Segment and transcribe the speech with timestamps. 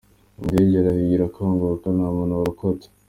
[0.37, 2.87] Iyi ndege yarahiye irakongoka, nta muntu warokotse.